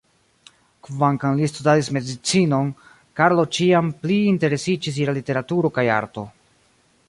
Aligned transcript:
Kvankam 0.85 1.35
li 1.41 1.49
studadis 1.51 1.89
medicinon, 1.97 2.71
Karlo 3.21 3.45
ĉiam 3.59 3.93
pli 4.05 4.19
interesiĝis 4.33 5.01
je 5.03 5.07
la 5.11 5.17
literaturo 5.21 5.75
kaj 5.77 5.89
arto. 6.01 6.29